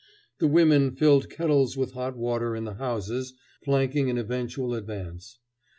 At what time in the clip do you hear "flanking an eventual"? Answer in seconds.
3.63-4.73